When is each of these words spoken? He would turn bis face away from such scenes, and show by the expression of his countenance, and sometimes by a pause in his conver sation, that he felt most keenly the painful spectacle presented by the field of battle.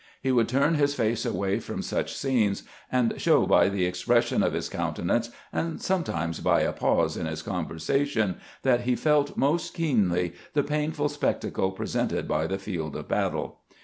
He 0.19 0.31
would 0.31 0.49
turn 0.49 0.77
bis 0.77 0.95
face 0.95 1.27
away 1.27 1.59
from 1.59 1.83
such 1.83 2.17
scenes, 2.17 2.63
and 2.91 3.21
show 3.21 3.45
by 3.45 3.69
the 3.69 3.85
expression 3.85 4.41
of 4.41 4.53
his 4.53 4.67
countenance, 4.67 5.29
and 5.53 5.79
sometimes 5.79 6.39
by 6.39 6.61
a 6.61 6.73
pause 6.73 7.15
in 7.15 7.27
his 7.27 7.43
conver 7.43 7.75
sation, 7.75 8.37
that 8.63 8.81
he 8.81 8.95
felt 8.95 9.37
most 9.37 9.75
keenly 9.75 10.33
the 10.53 10.63
painful 10.63 11.07
spectacle 11.07 11.69
presented 11.69 12.27
by 12.27 12.47
the 12.47 12.57
field 12.57 12.95
of 12.95 13.07
battle. 13.09 13.59